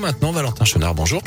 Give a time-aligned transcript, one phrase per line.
[0.00, 1.20] Maintenant, Valentin Chenard, bonjour.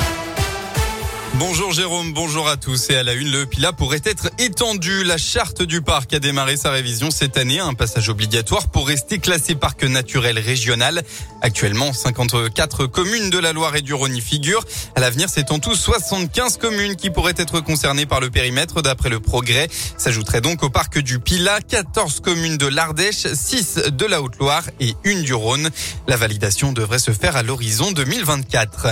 [1.36, 2.90] Bonjour Jérôme, bonjour à tous.
[2.90, 5.06] Et à la une, le Pila pourrait être étendu.
[5.06, 9.18] La charte du parc a démarré sa révision cette année, un passage obligatoire pour rester
[9.18, 11.04] classé parc naturel régional.
[11.42, 14.66] Actuellement, 54 communes de la Loire et du Rhône y figurent.
[14.96, 19.10] À l'avenir, c'est en tout 75 communes qui pourraient être concernées par le périmètre d'après
[19.10, 19.70] le progrès.
[19.98, 24.96] S'ajouterait donc au parc du Pila 14 communes de l'Ardèche, 6 de la Haute-Loire et
[25.06, 25.70] une du Rhône.
[26.08, 28.88] La validation devrait se faire à l'horizon 2024.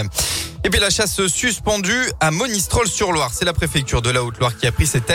[0.77, 3.31] La chasse suspendue à Monistrol-sur-Loire.
[3.33, 5.11] C'est la préfecture de la Haute-Loire qui a pris cet,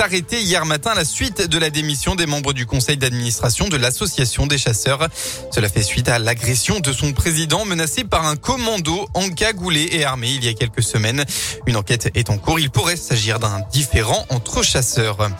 [0.00, 3.76] arrêté hier matin à la suite de la démission des membres du conseil d'administration de
[3.76, 5.06] l'association des chasseurs.
[5.52, 10.30] Cela fait suite à l'agression de son président menacé par un commando encagoulé et armé
[10.30, 11.24] il y a quelques semaines.
[11.66, 12.58] Une enquête est en cours.
[12.58, 15.30] Il pourrait s'agir d'un différent entre chasseurs.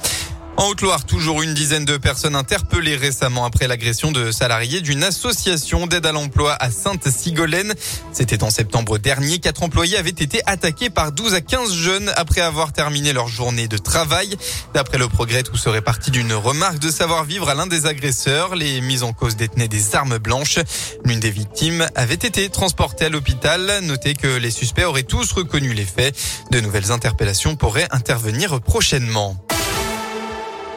[0.58, 5.86] En Haute-Loire, toujours une dizaine de personnes interpellées récemment après l'agression de salariés d'une association
[5.86, 7.74] d'aide à l'emploi à Sainte-Sigolène.
[8.10, 9.38] C'était en septembre dernier.
[9.38, 13.68] Quatre employés avaient été attaqués par 12 à 15 jeunes après avoir terminé leur journée
[13.68, 14.34] de travail.
[14.72, 18.56] D'après le progrès, tout serait parti d'une remarque de savoir-vivre à l'un des agresseurs.
[18.56, 20.58] Les mises en cause détenaient des armes blanches.
[21.04, 23.80] L'une des victimes avait été transportée à l'hôpital.
[23.82, 26.16] Notez que les suspects auraient tous reconnu les faits.
[26.50, 29.36] De nouvelles interpellations pourraient intervenir prochainement.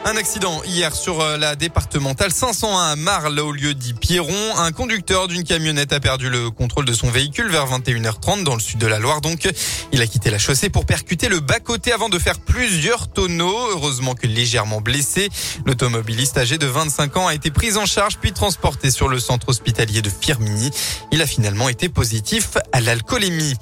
[0.06, 4.56] Un accident hier sur euh, la départementale 501 à Marle au lieu dit Pierron.
[4.56, 8.60] Un conducteur d'une camionnette a perdu le contrôle de son véhicule vers 21h30 dans le
[8.60, 9.20] sud de la Loire.
[9.20, 9.46] Donc,
[9.92, 13.58] il a quitté la chaussée pour percuter le bas-côté avant de faire plusieurs tonneaux.
[13.72, 15.28] Heureusement que légèrement blessé.
[15.66, 19.50] L'automobiliste âgé de 25 ans a été pris en charge puis transporté sur le centre
[19.50, 20.70] hospitalier de Firmini.
[21.12, 23.54] Il a finalement été positif à l'alcoolémie.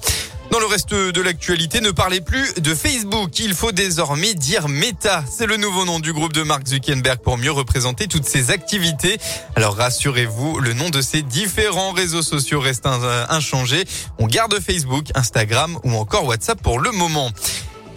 [0.51, 3.37] Dans le reste de l'actualité, ne parlez plus de Facebook.
[3.37, 5.23] Il faut désormais dire Meta.
[5.29, 9.19] C'est le nouveau nom du groupe de Mark Zuckerberg pour mieux représenter toutes ses activités.
[9.55, 13.85] Alors rassurez-vous, le nom de ces différents réseaux sociaux reste inchangé.
[14.17, 17.31] On garde Facebook, Instagram ou encore WhatsApp pour le moment.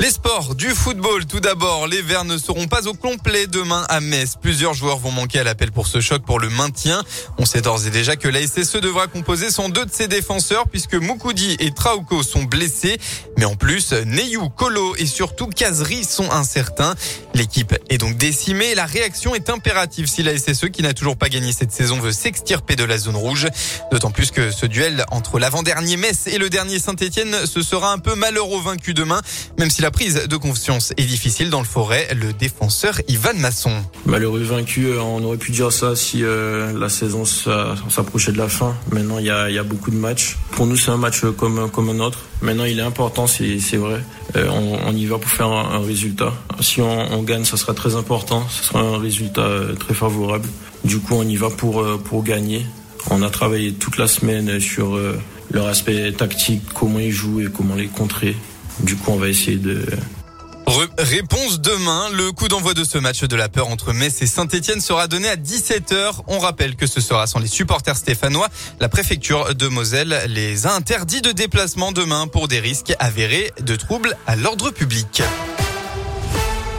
[0.02, 4.00] Les sports du football, tout d'abord, les Verts ne seront pas au complet demain à
[4.00, 4.34] Metz.
[4.34, 7.04] Plusieurs joueurs vont manquer à l'appel pour ce choc pour le maintien.
[7.38, 10.66] On sait d'ores et déjà que la SSE devra composer sans deux de ses défenseurs
[10.68, 12.98] puisque Moukoudi et Trauco sont blessés.
[13.38, 16.96] Mais en plus, Neyou, Kolo et surtout Kazri sont incertains.
[17.34, 18.74] L'équipe est donc décimée.
[18.74, 22.10] La réaction est impérative si la SSE, qui n'a toujours pas gagné cette saison, veut
[22.10, 23.46] s'extirper de la zone rouge.
[23.92, 27.98] D'autant plus que ce duel entre l'avant-dernier Metz et le dernier Saint-Etienne, ce sera un
[27.98, 29.22] peu malheureux vaincu demain,
[29.58, 32.08] même si la prise de confiance est difficile dans le forêt.
[32.14, 33.72] Le défenseur Ivan Masson.
[34.06, 38.48] Malheureux vaincu, euh, on aurait pu dire ça si euh, la saison s'approchait de la
[38.48, 38.74] fin.
[38.90, 40.38] Maintenant, il y a, beaucoup de matchs.
[40.52, 42.24] Pour nous, c'est un match comme, comme un autre.
[42.40, 44.00] Maintenant, il est important, c'est vrai.
[44.34, 46.32] Euh, on, y va pour faire un, résultat.
[46.60, 48.44] Si on, gagne, ça sera très important.
[48.48, 49.48] Ce sera un résultat
[49.78, 50.48] très favorable.
[50.84, 52.66] Du coup, on y va pour gagner.
[53.10, 54.98] On a travaillé toute la semaine sur
[55.52, 58.34] leur aspect tactique, comment ils jouent et comment les contrer.
[58.80, 59.86] Du coup, on va essayer de
[60.98, 62.08] réponse demain.
[62.10, 65.28] Le coup d'envoi de ce match de la peur entre Metz et Saint-Etienne sera donné
[65.28, 66.22] à 17h.
[66.26, 68.48] On rappelle que ce sera sans les supporters stéphanois.
[68.80, 73.76] La préfecture de Moselle les a interdits de déplacement demain pour des risques avérés de
[73.76, 75.22] troubles à l'ordre public.